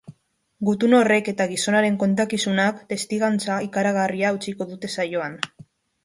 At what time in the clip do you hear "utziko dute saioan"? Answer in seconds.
4.39-5.37